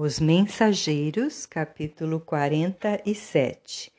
[0.00, 3.92] Os Mensageiros, capítulo 47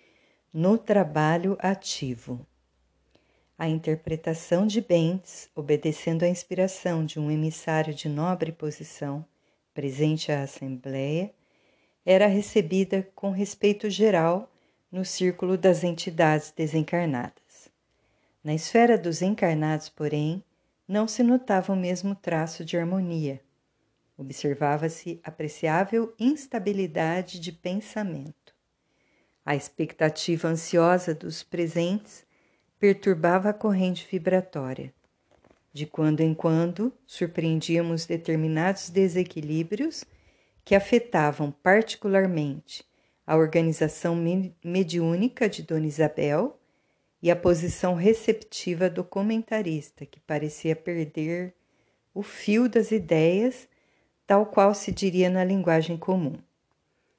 [0.53, 2.47] No trabalho ativo.
[3.57, 9.25] A interpretação de Bentes, obedecendo à inspiração de um emissário de nobre posição,
[9.73, 11.33] presente à Assembleia,
[12.05, 14.49] era recebida com respeito geral
[14.89, 17.67] no círculo das entidades desencarnadas.
[18.41, 20.41] Na esfera dos encarnados, porém,
[20.87, 23.41] não se notava o mesmo traço de harmonia
[24.19, 28.53] Observava-se apreciável instabilidade de pensamento.
[29.45, 32.25] A expectativa ansiosa dos presentes
[32.77, 34.93] perturbava a corrente vibratória.
[35.71, 40.03] De quando em quando surpreendíamos determinados desequilíbrios
[40.65, 42.83] que afetavam particularmente
[43.25, 44.17] a organização
[44.61, 46.59] mediúnica de Dona Isabel
[47.21, 51.55] e a posição receptiva do comentarista, que parecia perder
[52.13, 53.68] o fio das ideias
[54.29, 56.37] tal qual se diria na linguagem comum.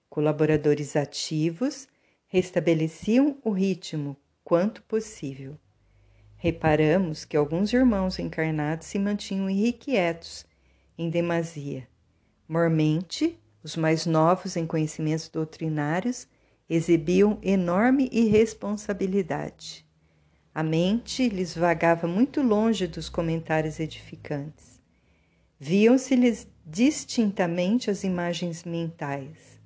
[0.09, 1.89] Colaboradores ativos
[2.29, 5.59] restabeleciam o ritmo quanto possível.
[6.37, 10.47] Reparamos que alguns irmãos encarnados se mantinham irrequietos
[10.97, 11.89] em demasia.
[12.47, 16.29] Mormente, os mais novos em conhecimentos doutrinários
[16.69, 19.85] exibiam enorme irresponsabilidade.
[20.55, 24.79] A mente lhes vagava muito longe dos comentários edificantes.
[25.59, 29.59] Viam-se-lhes distintamente as imagens mentais.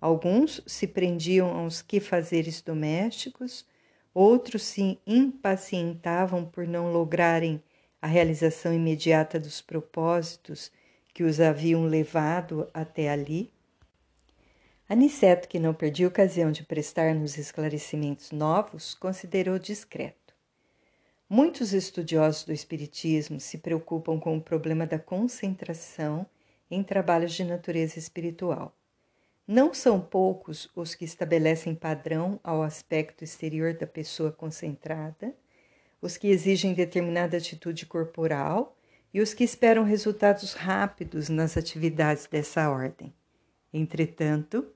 [0.00, 3.66] Alguns se prendiam aos quefazeres domésticos,
[4.14, 7.60] outros se impacientavam por não lograrem
[8.00, 10.70] a realização imediata dos propósitos
[11.12, 13.52] que os haviam levado até ali.
[14.88, 20.32] Aniceto, que não perdia ocasião de prestar-nos esclarecimentos novos, considerou discreto.
[21.28, 26.24] Muitos estudiosos do Espiritismo se preocupam com o problema da concentração
[26.70, 28.76] em trabalhos de natureza espiritual.
[29.46, 35.34] Não são poucos os que estabelecem padrão ao aspecto exterior da pessoa concentrada,
[36.02, 38.76] os que exigem determinada atitude corporal
[39.14, 43.14] e os que esperam resultados rápidos nas atividades dessa ordem.
[43.72, 44.66] Entretanto,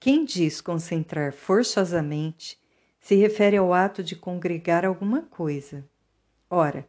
[0.00, 2.58] quem diz concentrar forçosamente
[2.98, 5.84] se refere ao ato de congregar alguma coisa.
[6.50, 6.88] Ora,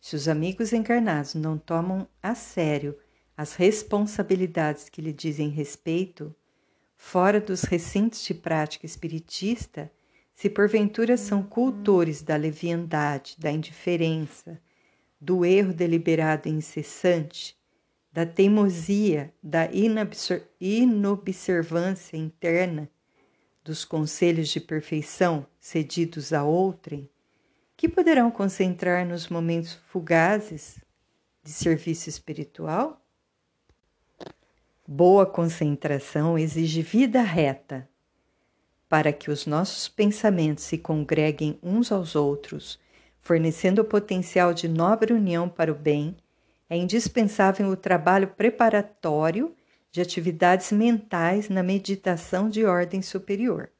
[0.00, 2.98] se os amigos encarnados não tomam a sério
[3.38, 6.34] as responsabilidades que lhe dizem respeito,
[6.96, 9.92] fora dos recintos de prática espiritista,
[10.34, 14.60] se porventura são cultores da leviandade, da indiferença,
[15.20, 17.56] do erro deliberado e incessante,
[18.12, 19.68] da teimosia, da
[20.60, 22.90] inobservância interna,
[23.62, 27.08] dos conselhos de perfeição cedidos a outrem,
[27.76, 30.80] que poderão concentrar nos momentos fugazes
[31.44, 33.00] de serviço espiritual?
[34.90, 37.86] Boa concentração exige vida reta.
[38.88, 42.80] Para que os nossos pensamentos se congreguem uns aos outros,
[43.20, 46.16] fornecendo o potencial de nobre união para o bem,
[46.70, 49.54] é indispensável o trabalho preparatório
[49.92, 53.70] de atividades mentais na meditação de ordem superior.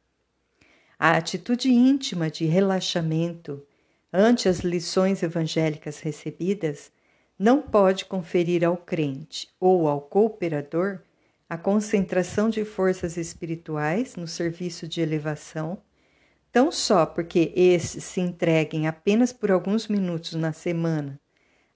[0.99, 3.67] A atitude íntima de relaxamento
[4.13, 6.93] ante as lições evangélicas recebidas
[7.39, 11.01] não pode conferir ao crente ou ao cooperador
[11.49, 15.79] a concentração de forças espirituais no serviço de elevação,
[16.51, 21.19] tão só porque estes se entreguem apenas por alguns minutos na semana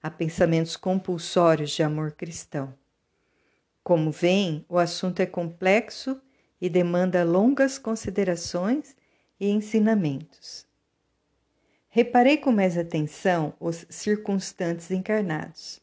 [0.01, 2.73] a pensamentos compulsórios de amor cristão.
[3.81, 6.19] Como veem, o assunto é complexo
[6.59, 8.95] e demanda longas considerações
[9.39, 10.67] e ensinamentos.
[11.95, 15.79] Reparei com mais atenção os circunstantes encarnados.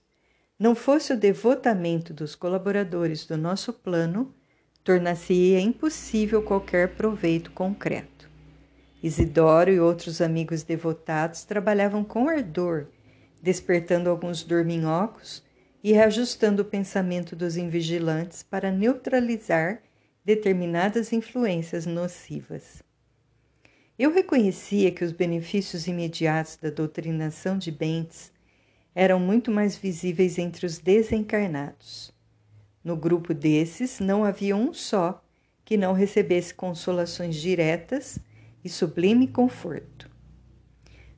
[0.59, 4.35] Não fosse o devotamento dos colaboradores do nosso plano,
[4.83, 8.29] tornar-se-ia impossível qualquer proveito concreto.
[9.01, 12.89] Isidoro e outros amigos devotados trabalhavam com ardor,
[13.41, 15.45] despertando alguns dorminhocos
[15.81, 19.81] e reajustando o pensamento dos invigilantes para neutralizar
[20.25, 22.83] determinadas influências nocivas.
[24.01, 28.33] Eu reconhecia que os benefícios imediatos da doutrinação de Bentes
[28.95, 32.11] eram muito mais visíveis entre os desencarnados.
[32.83, 35.23] No grupo desses não havia um só
[35.67, 38.19] que não recebesse consolações diretas
[38.65, 40.09] e sublime conforto.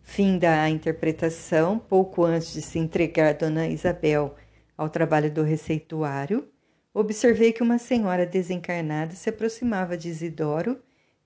[0.02, 4.34] Fim da interpretação, pouco antes de se entregar Dona Isabel
[4.76, 6.48] ao trabalho do receituário,
[6.92, 10.82] observei que uma senhora desencarnada se aproximava de Isidoro,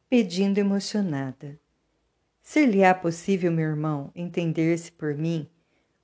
[0.08, 1.58] pedindo emocionada:
[2.42, 5.48] Ser-lhe-á possível, meu irmão, entender-se por mim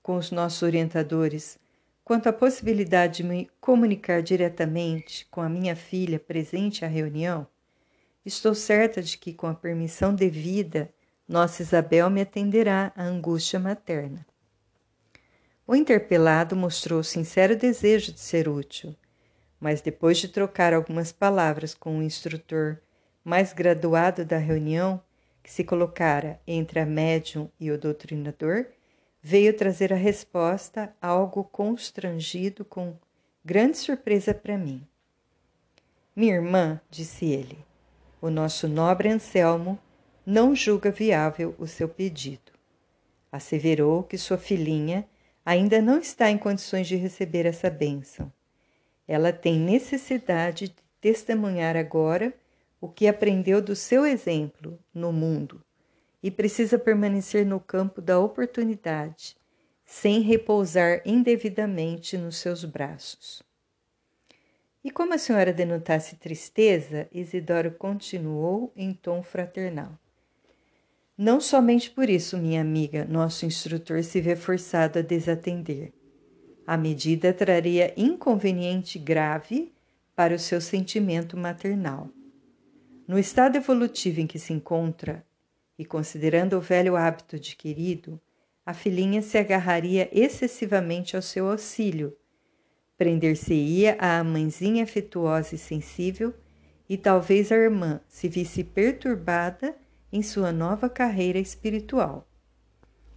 [0.02, 1.58] com os nossos orientadores,
[2.04, 7.46] quanto à possibilidade de me comunicar diretamente com a minha filha presente à reunião,
[8.26, 10.92] estou certa de que, com a permissão devida,
[11.28, 14.26] nossa Isabel me atenderá à angústia materna.
[15.64, 18.96] O interpelado mostrou sincero desejo de ser útil,
[19.60, 22.80] mas depois de trocar algumas palavras com o instrutor
[23.24, 25.00] mais graduado da reunião,
[25.42, 28.66] que se colocara entre a médium e o doutrinador,
[29.20, 32.96] veio trazer a resposta, algo constrangido, com
[33.44, 34.86] grande surpresa para mim.
[36.14, 37.58] Minha irmã, disse ele,
[38.20, 39.78] o nosso nobre Anselmo
[40.24, 42.52] não julga viável o seu pedido.
[43.30, 45.06] Asseverou que sua filhinha
[45.44, 48.32] ainda não está em condições de receber essa bênção.
[49.08, 52.32] Ela tem necessidade de testemunhar agora
[52.82, 55.62] o que aprendeu do seu exemplo no mundo
[56.20, 59.36] e precisa permanecer no campo da oportunidade,
[59.86, 63.40] sem repousar indevidamente nos seus braços.
[64.82, 69.96] E como a senhora denotasse tristeza, Isidoro continuou em tom fraternal.
[71.16, 75.92] Não somente por isso, minha amiga, nosso instrutor se vê forçado a desatender.
[76.66, 79.72] A medida traria inconveniente grave
[80.16, 82.10] para o seu sentimento maternal.
[83.06, 85.26] No estado evolutivo em que se encontra,
[85.76, 88.20] e considerando o velho hábito adquirido,
[88.64, 92.16] a filhinha se agarraria excessivamente ao seu auxílio,
[92.96, 96.32] prender-se-ia à mãezinha afetuosa e sensível,
[96.88, 99.74] e talvez a irmã se visse perturbada
[100.12, 102.28] em sua nova carreira espiritual.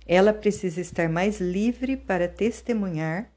[0.07, 3.31] Ela precisa estar mais livre para testemunhar,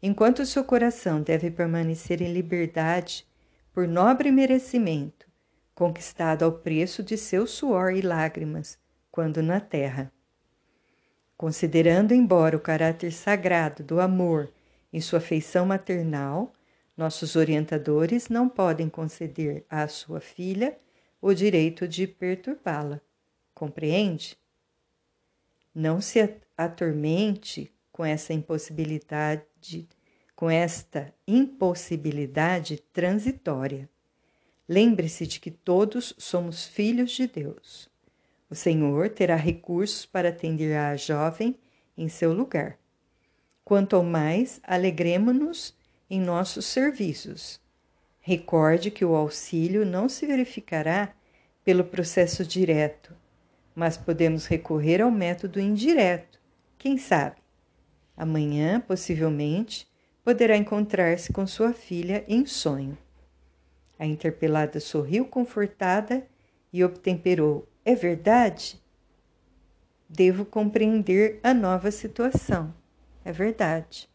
[0.00, 3.26] enquanto seu coração deve permanecer em liberdade
[3.72, 5.27] por nobre merecimento
[5.78, 8.76] conquistado ao preço de seu suor e lágrimas,
[9.12, 10.12] quando na terra.
[11.36, 14.52] Considerando, embora o caráter sagrado do amor
[14.92, 16.52] em sua feição maternal,
[16.96, 20.76] nossos orientadores não podem conceder à sua filha
[21.22, 23.00] o direito de perturbá-la.
[23.54, 24.36] Compreende?
[25.72, 29.88] Não se atormente com essa impossibilidade,
[30.34, 33.88] com esta impossibilidade transitória.
[34.68, 37.88] Lembre-se de que todos somos filhos de Deus.
[38.50, 41.56] O Senhor terá recursos para atender à jovem
[41.96, 42.78] em seu lugar.
[43.64, 45.74] Quanto ao mais, alegremo-nos
[46.10, 47.60] em nossos serviços.
[48.20, 51.14] Recorde que o auxílio não se verificará
[51.64, 53.14] pelo processo direto,
[53.74, 56.38] mas podemos recorrer ao método indireto.
[56.76, 57.36] Quem sabe?
[58.14, 59.88] Amanhã, possivelmente,
[60.22, 62.98] poderá encontrar-se com sua filha em sonho.
[63.98, 66.26] A interpelada sorriu confortada
[66.72, 68.80] e obtemperou: É verdade?
[70.08, 72.74] Devo compreender a nova situação.
[73.24, 74.08] É verdade.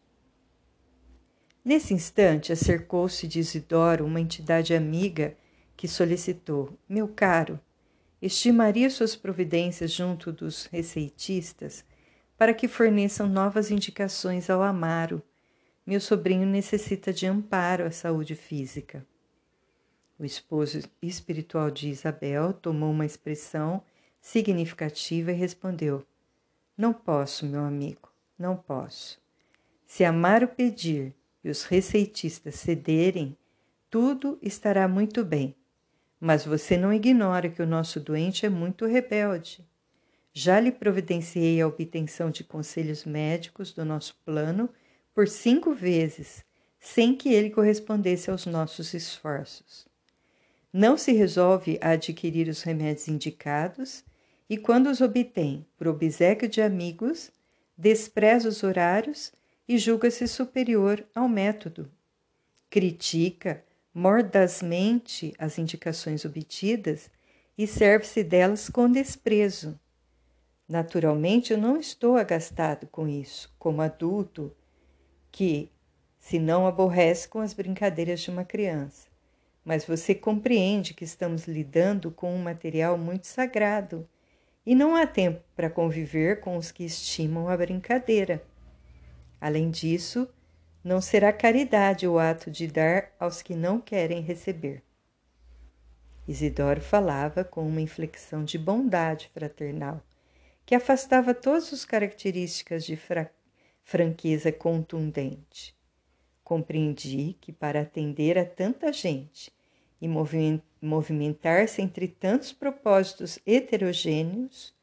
[1.64, 5.36] Nesse instante, acercou-se de Isidoro uma entidade amiga
[5.76, 7.60] que solicitou: Meu caro,
[8.22, 11.86] estimaria suas providências junto dos receitistas
[12.38, 15.22] para que forneçam novas indicações ao Amaro.
[15.86, 19.06] Meu sobrinho necessita de amparo à saúde física.
[20.20, 23.84] O esposo espiritual de Isabel tomou uma expressão
[24.22, 26.06] significativa e respondeu:
[26.78, 29.20] Não posso, meu amigo, não posso.
[29.88, 33.36] Se Amaro pedir e os receitistas cederem,
[33.90, 35.56] tudo estará muito bem.
[36.20, 39.68] Mas você não ignora que o nosso doente é muito rebelde.
[40.32, 44.70] Já lhe providenciei a obtenção de conselhos médicos do nosso plano
[45.14, 46.46] por cinco vezes,
[46.80, 49.92] sem que ele correspondesse aos nossos esforços
[50.74, 54.04] não se resolve a adquirir os remédios indicados
[54.50, 57.32] e, quando os obtém por obsequio de amigos,
[57.78, 59.32] despreza os horários
[59.68, 61.92] e julga-se superior ao método.
[62.72, 63.64] Critica
[63.94, 67.12] mordazmente as indicações obtidas
[67.56, 69.80] e serve-se delas com desprezo.
[70.68, 74.52] Naturalmente, eu não estou agastado com isso, como adulto
[75.32, 75.70] que
[76.18, 79.13] se não aborrece com as brincadeiras de uma criança
[79.66, 84.08] mas você compreende que estamos lidando com um material muito sagrado
[84.66, 88.44] e não há tempo para conviver com os que estimam a brincadeira.
[89.40, 90.28] Além disso,
[90.84, 94.84] não será caridade o ato de dar aos que não querem receber.
[96.28, 100.02] Isidoro falava com uma inflexão de bondade fraternal,
[100.66, 103.30] que afastava todas as características de fra
[103.84, 105.76] franqueza contundente.
[106.42, 109.52] Compreendi que para atender a tanta gente
[110.04, 114.76] e movimentar-se entre tantos propósitos heterogêneos,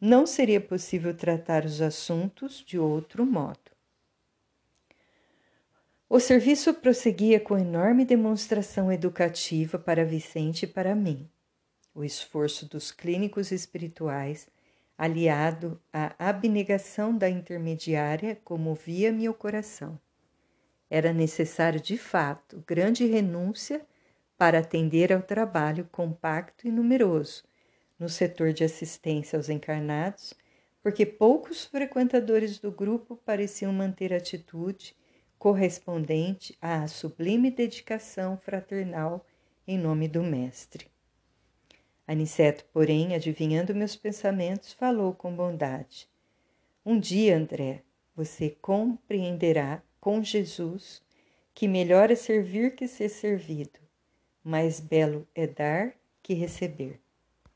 [0.00, 3.58] não seria possível tratar os assuntos de outro modo.
[6.08, 11.28] O serviço prosseguia com enorme demonstração educativa para Vicente e para mim.
[11.92, 14.46] O esforço dos clínicos espirituais,
[14.96, 19.98] aliado à abnegação da intermediária, comovia meu coração.
[20.88, 23.84] Era necessário, de fato, grande renúncia
[24.42, 27.44] para atender ao trabalho compacto e numeroso
[27.96, 30.34] no setor de assistência aos encarnados,
[30.82, 34.96] porque poucos frequentadores do grupo pareciam manter atitude
[35.38, 39.24] correspondente à sublime dedicação fraternal
[39.64, 40.88] em nome do Mestre.
[42.04, 46.08] Aniceto, porém, adivinhando meus pensamentos, falou com bondade.
[46.84, 47.84] Um dia, André,
[48.16, 51.00] você compreenderá com Jesus
[51.54, 53.81] que melhor é servir que ser servido,
[54.44, 57.00] mais belo é dar que receber.